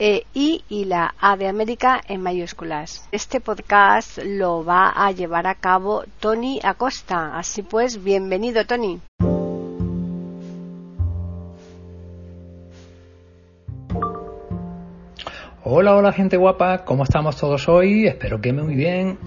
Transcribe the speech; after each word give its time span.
e 0.00 0.24
y 0.34 0.62
la 0.86 1.14
A 1.20 1.36
de 1.36 1.46
América 1.46 2.00
en 2.08 2.22
mayúsculas. 2.22 3.06
Este 3.12 3.38
podcast 3.38 4.18
lo 4.24 4.64
va 4.64 4.88
a 4.88 5.12
llevar 5.12 5.46
a 5.46 5.54
cabo 5.54 6.04
Tony 6.20 6.58
Acosta. 6.62 7.38
Así 7.38 7.62
pues, 7.62 8.02
bienvenido 8.02 8.64
Tony. 8.64 8.98
Hola, 15.62 15.94
hola 15.94 16.12
gente 16.12 16.38
guapa, 16.38 16.84
¿cómo 16.86 17.04
estamos 17.04 17.36
todos 17.36 17.68
hoy? 17.68 18.06
Espero 18.06 18.40
que 18.40 18.54
muy 18.54 18.74
bien. 18.74 19.18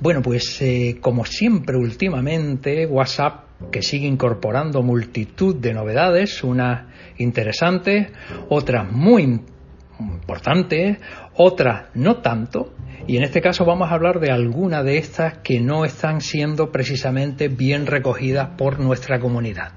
Bueno, 0.00 0.20
pues 0.20 0.60
eh, 0.60 0.98
como 1.00 1.24
siempre 1.24 1.76
últimamente, 1.76 2.86
WhatsApp 2.86 3.46
que 3.72 3.82
sigue 3.82 4.06
incorporando 4.06 4.82
multitud 4.82 5.56
de 5.56 5.72
novedades, 5.72 6.44
unas 6.44 6.86
interesantes, 7.16 8.12
otras 8.50 8.92
muy 8.92 9.22
interesantes 9.22 9.57
importantes, 10.00 10.98
otras 11.34 11.86
no 11.94 12.16
tanto, 12.18 12.74
y 13.06 13.16
en 13.16 13.22
este 13.22 13.40
caso 13.40 13.64
vamos 13.64 13.90
a 13.90 13.94
hablar 13.94 14.20
de 14.20 14.30
algunas 14.30 14.84
de 14.84 14.98
estas 14.98 15.38
que 15.38 15.60
no 15.60 15.84
están 15.84 16.20
siendo 16.20 16.70
precisamente 16.70 17.48
bien 17.48 17.86
recogidas 17.86 18.50
por 18.56 18.78
nuestra 18.80 19.18
comunidad. 19.18 19.72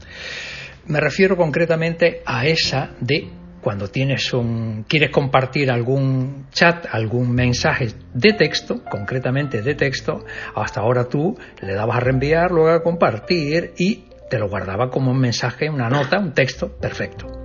Me 0.88 1.00
refiero 1.00 1.38
concretamente 1.38 2.22
a 2.26 2.46
esa 2.46 2.92
de 3.00 3.30
cuando 3.62 3.88
tienes 3.88 4.34
un, 4.34 4.86
quieres 4.88 5.12
compartir 5.12 5.72
algún 5.72 6.48
chat, 6.52 6.88
algún 6.92 7.32
mensaje 7.32 7.90
de 8.14 8.34
texto, 8.34 8.84
concretamente 8.84 9.62
de 9.62 9.76
texto, 9.76 10.26
hasta 10.56 10.82
ahora 10.82 11.08
tú 11.08 11.38
le 11.62 11.74
dabas 11.74 11.98
a 11.98 12.00
reenviar, 12.00 12.52
luego 12.52 12.70
a 12.72 12.84
compartir 12.84 13.74
y 13.78 14.06
te 14.30 14.40
lo 14.40 14.50
guardaba 14.50 14.90
como 14.90 15.12
un 15.12 15.20
mensaje, 15.20 15.70
una 15.70 15.90
nota, 15.90 16.18
un 16.20 16.34
texto, 16.34 16.70
perfecto. 16.78 17.41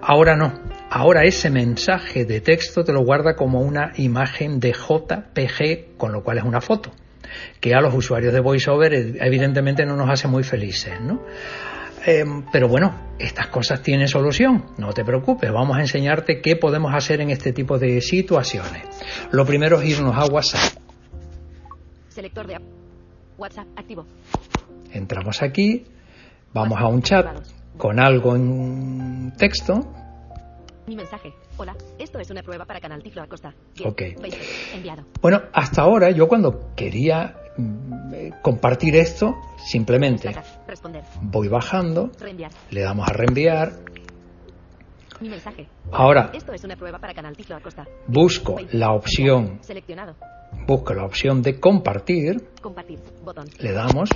Ahora 0.00 0.36
no, 0.36 0.52
Ahora 0.94 1.24
ese 1.24 1.48
mensaje 1.48 2.26
de 2.26 2.42
texto 2.42 2.84
te 2.84 2.92
lo 2.92 3.02
guarda 3.02 3.34
como 3.34 3.60
una 3.62 3.92
imagen 3.96 4.60
de 4.60 4.72
JPG, 4.72 5.96
con 5.96 6.12
lo 6.12 6.22
cual 6.22 6.36
es 6.36 6.44
una 6.44 6.60
foto, 6.60 6.90
que 7.60 7.74
a 7.74 7.80
los 7.80 7.94
usuarios 7.94 8.30
de 8.34 8.40
VoiceOver 8.40 8.92
evidentemente 8.92 9.86
no 9.86 9.96
nos 9.96 10.10
hace 10.10 10.28
muy 10.28 10.44
felices, 10.44 11.00
¿no? 11.00 11.22
Em, 12.04 12.44
pero 12.52 12.68
bueno, 12.68 13.14
estas 13.18 13.46
cosas 13.46 13.80
tienen 13.80 14.06
solución, 14.06 14.66
no 14.76 14.92
te 14.92 15.02
preocupes, 15.02 15.50
vamos 15.50 15.78
a 15.78 15.80
enseñarte 15.80 16.42
qué 16.42 16.56
podemos 16.56 16.92
hacer 16.94 17.22
en 17.22 17.30
este 17.30 17.54
tipo 17.54 17.78
de 17.78 18.02
situaciones. 18.02 18.82
Lo 19.30 19.46
primero 19.46 19.80
es 19.80 19.88
irnos 19.88 20.14
a 20.14 20.26
WhatsApp. 20.26 20.78
Selector 22.10 22.46
de 22.48 22.58
WhatsApp 23.38 23.66
activo. 23.76 24.04
Entramos 24.92 25.40
aquí, 25.40 25.86
vamos 26.52 26.78
a 26.78 26.86
un 26.86 27.00
chat 27.00 27.61
con 27.76 27.98
algo 28.00 28.36
en 28.36 29.32
texto, 29.36 29.80
mi 30.86 30.96
mensaje. 30.96 31.32
Hola, 31.56 31.76
esto 31.98 32.18
es 32.18 32.30
una 32.30 32.42
prueba 32.42 32.64
para 32.64 32.80
Canal 32.80 33.02
Tiflo 33.02 33.22
Acosta. 33.22 33.54
ok. 33.84 34.02
Enviado. 34.74 35.04
Bueno, 35.20 35.42
hasta 35.52 35.82
ahora 35.82 36.10
yo 36.10 36.26
cuando 36.26 36.74
quería 36.74 37.36
mm, 37.56 38.14
eh, 38.14 38.30
compartir 38.42 38.96
esto, 38.96 39.36
simplemente 39.58 40.34
Responder. 40.66 41.02
voy 41.22 41.48
bajando, 41.48 42.10
Reenviar. 42.20 42.50
le 42.70 42.80
damos 42.80 43.08
a 43.08 43.12
reenviar. 43.12 43.72
Mi 45.20 45.28
mensaje. 45.28 45.68
Ahora, 45.92 46.30
esto 46.34 46.52
es 46.52 46.64
una 46.64 46.74
prueba 46.74 46.98
para 46.98 47.14
Canal 47.14 47.36
Tiflo 47.36 47.54
Acosta. 47.56 47.86
busco 48.08 48.56
la 48.72 48.92
opción, 48.92 49.58
Seleccionado. 49.62 50.16
busco 50.66 50.94
la 50.94 51.04
opción 51.04 51.42
de 51.42 51.60
compartir, 51.60 52.48
Compartir. 52.60 52.98
Botón. 53.24 53.46
le 53.60 53.72
damos, 53.72 54.10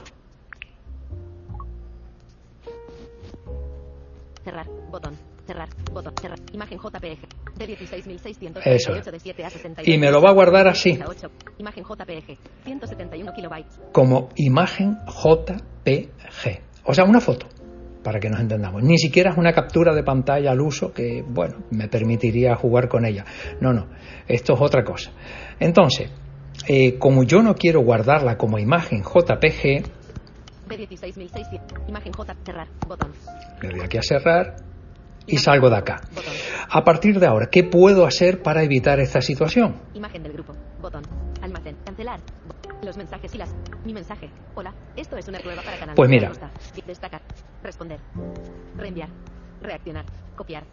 Cerrar. 4.46 4.66
Botón. 4.92 5.14
Cerrar. 5.44 5.68
Botón. 5.92 6.14
Cerrar. 6.20 6.38
Imagen 6.52 6.78
JPG. 6.78 7.58
De 7.58 7.66
16.600. 7.66 8.62
Eso. 8.64 8.92
De 8.92 9.18
7 9.18 9.44
a 9.44 9.50
62. 9.50 9.88
y 9.88 9.98
me 9.98 10.08
lo 10.12 10.22
va 10.22 10.30
a 10.30 10.34
guardar 10.34 10.68
así, 10.68 10.96
8. 11.04 11.28
Imagen 11.58 11.82
JPG. 11.82 12.38
171 12.62 13.32
kilobytes. 13.32 13.80
como 13.90 14.28
imagen 14.36 14.98
JPG, 15.08 16.60
o 16.84 16.94
sea, 16.94 17.04
una 17.06 17.20
foto, 17.20 17.48
para 18.04 18.20
que 18.20 18.30
nos 18.30 18.38
entendamos. 18.38 18.84
Ni 18.84 18.98
siquiera 18.98 19.32
es 19.32 19.36
una 19.36 19.52
captura 19.52 19.92
de 19.92 20.04
pantalla 20.04 20.52
al 20.52 20.60
uso 20.60 20.92
que, 20.92 21.24
bueno, 21.26 21.64
me 21.72 21.88
permitiría 21.88 22.54
jugar 22.54 22.88
con 22.88 23.04
ella. 23.04 23.24
No, 23.60 23.72
no, 23.72 23.88
esto 24.28 24.54
es 24.54 24.60
otra 24.60 24.84
cosa. 24.84 25.10
Entonces, 25.58 26.08
eh, 26.68 26.98
como 26.98 27.24
yo 27.24 27.42
no 27.42 27.56
quiero 27.56 27.80
guardarla 27.80 28.36
como 28.36 28.60
imagen 28.60 29.02
JPG, 29.02 29.95
De 30.66 30.76
16.600. 30.76 31.88
Imagen 31.88 32.12
J. 32.12 32.34
Cerrar. 32.44 32.68
Botón. 32.86 33.12
le 33.62 33.68
doy 33.70 33.80
aquí 33.80 33.98
a 33.98 34.02
cerrar 34.02 34.56
y 35.26 35.38
salgo 35.38 35.70
de 35.70 35.76
acá. 35.76 36.00
Botón. 36.14 36.32
A 36.70 36.84
partir 36.84 37.18
de 37.18 37.26
ahora, 37.26 37.48
¿qué 37.50 37.64
puedo 37.64 38.04
hacer 38.06 38.42
para 38.42 38.62
evitar 38.62 38.98
esta 39.00 39.20
situación? 39.20 39.80
Imagen 39.94 40.22
del 40.22 40.32
grupo. 40.32 40.54
Botón. 40.80 41.02
Almacén. 41.42 41.76
Cancelar. 41.84 42.20
Los 42.82 42.96
mensajes 42.96 43.34
y 43.34 43.38
las. 43.38 43.54
Mi 43.84 43.92
mensaje. 43.92 44.28
Hola. 44.54 44.74
Esto 44.96 45.16
es 45.16 45.28
una 45.28 45.38
prueba 45.38 45.62
para 45.62 45.78
canal. 45.78 45.94
Pues 45.94 46.10
mira. 46.10 46.32
Destacar. 46.86 47.22
Responder. 47.62 48.00
Reenviar. 48.76 49.08
Reaccionar. 49.62 50.04
Copiar. 50.36 50.64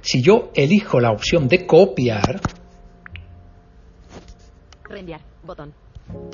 Si 0.00 0.22
yo 0.22 0.50
elijo 0.54 1.00
la 1.00 1.10
opción 1.10 1.48
de 1.48 1.66
copiar, 1.66 2.40
Reenviar. 4.88 5.20
Botón. 5.44 5.74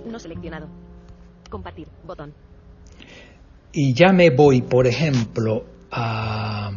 No 0.06 0.19
seleccionado. 0.19 0.69
Compartir. 1.50 1.89
Botón. 2.05 2.33
Y 3.75 3.93
ya 3.93 4.12
me 4.12 4.31
voy, 4.31 4.62
por 4.62 4.87
ejemplo, 4.87 5.65
a, 5.91 6.71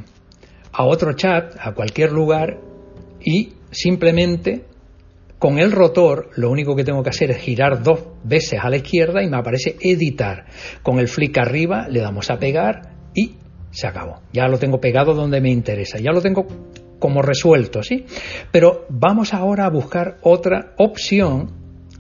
a 0.72 0.84
otro 0.86 1.14
chat, 1.14 1.56
a 1.60 1.74
cualquier 1.74 2.12
lugar, 2.12 2.60
y 3.24 3.54
simplemente 3.72 4.66
con 5.40 5.60
el 5.60 5.72
rotor 5.72 6.32
lo 6.36 6.50
único 6.50 6.76
que 6.76 6.84
tengo 6.84 7.04
que 7.04 7.10
hacer 7.10 7.30
es 7.32 7.38
girar 7.38 7.84
dos 7.84 8.00
veces 8.24 8.60
a 8.62 8.70
la 8.70 8.78
izquierda 8.78 9.22
y 9.22 9.30
me 9.30 9.38
aparece 9.38 9.76
editar. 9.80 10.46
Con 10.82 11.00
el 11.00 11.08
flick 11.08 11.38
arriba 11.38 11.88
le 11.88 12.02
damos 12.02 12.32
a 12.32 12.40
pegar 12.40 12.94
y 13.14 13.36
se 13.70 13.86
acabó. 13.86 14.22
Ya 14.34 14.48
lo 14.48 14.58
tengo 14.58 14.82
pegado 14.82 15.14
donde 15.14 15.40
me 15.40 15.52
interesa. 15.52 16.00
Ya 16.00 16.12
lo 16.12 16.22
tengo 16.22 16.48
como 16.98 17.22
resuelto, 17.22 17.84
¿sí? 17.84 18.06
Pero 18.52 18.88
vamos 18.90 19.36
ahora 19.36 19.66
a 19.66 19.70
buscar 19.70 20.18
otra 20.24 20.74
opción 20.78 21.52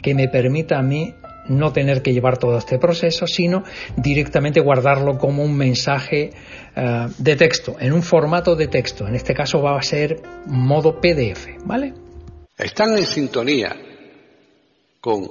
que 0.01 0.15
me 0.15 0.27
permita 0.27 0.79
a 0.79 0.81
mí 0.81 1.13
no 1.49 1.71
tener 1.73 2.01
que 2.01 2.13
llevar 2.13 2.37
todo 2.37 2.57
este 2.57 2.77
proceso, 2.79 3.27
sino 3.27 3.63
directamente 3.95 4.59
guardarlo 4.59 5.17
como 5.17 5.43
un 5.43 5.55
mensaje 5.55 6.31
eh, 6.75 7.07
de 7.17 7.35
texto, 7.35 7.75
en 7.79 7.93
un 7.93 8.03
formato 8.03 8.55
de 8.55 8.67
texto. 8.67 9.07
En 9.07 9.15
este 9.15 9.33
caso 9.33 9.61
va 9.61 9.77
a 9.77 9.81
ser 9.81 10.21
modo 10.45 10.99
PDF, 10.99 11.47
¿vale? 11.65 11.93
Están 12.57 12.97
en 12.97 13.05
sintonía 13.05 13.75
con 14.99 15.27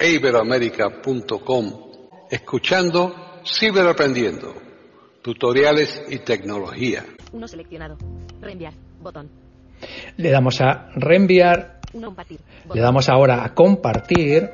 iberoamerica.com 0.00 1.90
escuchando 2.30 3.14
Ciberaprendiendo, 3.44 4.54
tutoriales 5.22 6.02
y 6.08 6.18
tecnología. 6.18 7.04
Uno 7.32 7.48
seleccionado. 7.48 7.96
Reenviar. 8.40 8.74
Botón. 9.00 9.28
Le 10.16 10.30
damos 10.30 10.60
a 10.60 10.90
reenviar, 10.94 11.80
Uno 11.94 12.08
compartir. 12.08 12.38
le 12.72 12.80
damos 12.80 13.08
ahora 13.08 13.44
a 13.44 13.54
compartir, 13.54 14.48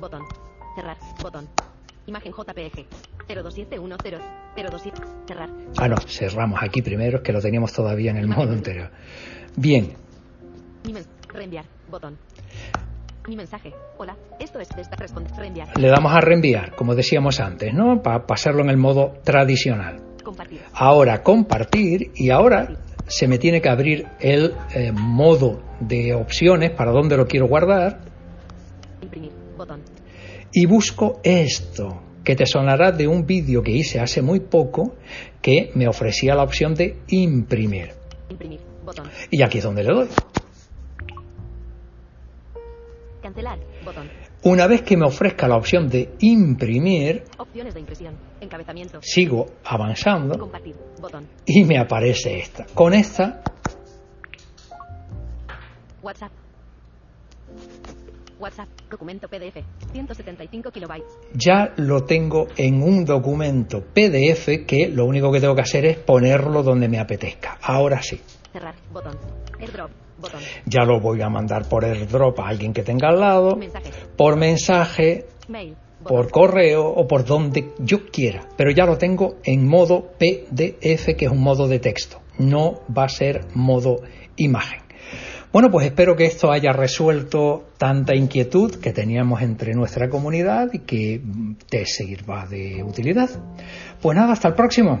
Botón. 0.00 0.22
Cerrar. 0.74 0.96
Botón. 1.22 1.48
Imagen 2.06 2.32
JPG. 2.32 2.86
02710. 3.28 4.20
027. 4.56 5.02
Cerrar. 5.26 5.50
ah 5.76 5.88
no, 5.88 5.96
cerramos 6.06 6.58
aquí 6.62 6.80
primero, 6.82 7.18
es 7.18 7.22
que 7.22 7.32
lo 7.32 7.40
teníamos 7.40 7.72
todavía 7.72 8.10
en 8.10 8.16
el 8.16 8.26
modo 8.28 8.52
anterior. 8.52 8.90
Bien, 9.56 9.92
Mi 10.84 10.92
men- 10.92 11.04
Reenviar. 11.32 11.64
Botón. 11.90 12.16
Mi 13.28 13.36
mensaje. 13.36 13.74
Hola. 13.98 14.16
Esto 14.40 14.58
es 14.58 14.68
esta. 14.78 14.96
Reenviar. 15.36 15.78
le 15.78 15.88
damos 15.88 16.12
a 16.12 16.20
reenviar, 16.20 16.74
como 16.74 16.94
decíamos 16.94 17.40
antes, 17.40 17.74
¿no? 17.74 18.00
Para 18.02 18.26
pasarlo 18.26 18.62
en 18.62 18.70
el 18.70 18.78
modo 18.78 19.12
tradicional. 19.22 20.00
Compartir. 20.24 20.62
Ahora 20.72 21.22
compartir 21.22 22.10
y 22.14 22.30
ahora 22.30 22.68
se 23.06 23.28
me 23.28 23.38
tiene 23.38 23.60
que 23.60 23.68
abrir 23.68 24.06
el 24.20 24.54
eh, 24.74 24.92
modo 24.92 25.60
de 25.80 26.14
opciones 26.14 26.70
para 26.70 26.90
dónde 26.90 27.16
lo 27.18 27.26
quiero 27.26 27.46
guardar. 27.46 28.00
Y 30.52 30.66
busco 30.66 31.20
esto 31.22 32.02
que 32.24 32.36
te 32.36 32.46
sonará 32.46 32.92
de 32.92 33.06
un 33.08 33.24
vídeo 33.26 33.62
que 33.62 33.72
hice 33.72 34.00
hace 34.00 34.20
muy 34.22 34.40
poco 34.40 34.96
que 35.40 35.70
me 35.74 35.88
ofrecía 35.88 36.34
la 36.34 36.42
opción 36.42 36.74
de 36.74 36.98
imprimir. 37.08 37.92
Imprimir. 38.28 38.60
Botón. 38.84 39.08
Y 39.30 39.42
aquí 39.42 39.58
es 39.58 39.64
donde 39.64 39.82
le 39.84 39.92
doy. 39.94 40.08
Cancelar. 43.22 43.58
Botón. 43.84 44.08
Una 44.44 44.66
vez 44.66 44.82
que 44.82 44.96
me 44.96 45.04
ofrezca 45.06 45.48
la 45.48 45.56
opción 45.56 45.88
de 45.88 46.10
imprimir, 46.20 47.24
Opciones 47.38 47.74
de 47.74 47.80
impresión. 47.80 48.14
Encabezamiento. 48.40 49.00
sigo 49.02 49.46
avanzando 49.64 50.38
Compartir. 50.38 50.76
Botón. 51.00 51.26
y 51.44 51.64
me 51.64 51.78
aparece 51.78 52.38
esta. 52.38 52.66
Con 52.74 52.94
esta 52.94 53.42
WhatsApp. 56.02 56.30
WhatsApp. 58.38 58.68
Documento 58.90 59.28
PDF. 59.28 59.62
175 59.92 60.70
kilobytes. 60.70 61.06
ya 61.34 61.72
lo 61.76 62.04
tengo 62.04 62.48
en 62.56 62.82
un 62.82 63.04
documento 63.04 63.82
PDF 63.82 64.64
que 64.66 64.88
lo 64.88 65.04
único 65.06 65.30
que 65.32 65.40
tengo 65.40 65.54
que 65.54 65.62
hacer 65.62 65.84
es 65.86 65.98
ponerlo 65.98 66.62
donde 66.62 66.88
me 66.88 66.98
apetezca. 66.98 67.58
Ahora 67.62 68.02
sí, 68.02 68.20
Cerrar. 68.52 68.74
Botón. 68.92 69.16
AirDrop. 69.60 69.90
Botón. 70.20 70.40
ya 70.66 70.84
lo 70.84 71.00
voy 71.00 71.22
a 71.22 71.28
mandar 71.28 71.68
por 71.68 71.84
airdrop 71.84 72.40
a 72.40 72.48
alguien 72.48 72.72
que 72.72 72.82
tenga 72.82 73.08
al 73.08 73.20
lado, 73.20 73.58
por 74.16 74.36
mensaje, 74.36 75.26
Mail. 75.46 75.76
por 76.02 76.30
correo 76.30 76.88
o 76.88 77.06
por 77.06 77.24
donde 77.24 77.72
yo 77.78 78.06
quiera. 78.10 78.48
Pero 78.56 78.70
ya 78.72 78.84
lo 78.84 78.98
tengo 78.98 79.36
en 79.44 79.68
modo 79.68 80.10
PDF, 80.18 81.14
que 81.16 81.26
es 81.26 81.30
un 81.30 81.40
modo 81.40 81.68
de 81.68 81.78
texto. 81.78 82.20
No 82.38 82.80
va 82.96 83.04
a 83.04 83.08
ser 83.08 83.46
modo 83.54 83.96
imagen. 84.36 84.80
Bueno, 85.50 85.70
pues 85.70 85.86
espero 85.86 86.14
que 86.14 86.26
esto 86.26 86.52
haya 86.52 86.72
resuelto 86.72 87.70
tanta 87.78 88.14
inquietud 88.14 88.74
que 88.76 88.92
teníamos 88.92 89.40
entre 89.40 89.72
nuestra 89.72 90.10
comunidad 90.10 90.68
y 90.74 90.80
que 90.80 91.22
te 91.70 91.86
sirva 91.86 92.46
de 92.46 92.82
utilidad. 92.82 93.30
Pues 94.02 94.16
nada, 94.16 94.34
hasta 94.34 94.48
el 94.48 94.54
próximo. 94.54 95.00